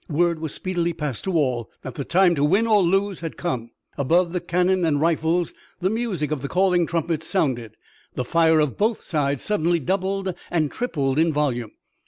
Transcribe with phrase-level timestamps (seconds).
[0.09, 3.69] Word was speedily passed to all that the time to win or lose had come.
[3.99, 7.75] Above the cannon and rifles the music of the calling trumpets sounded.
[8.15, 11.73] The fire of both sides suddenly doubled and tripled in volume.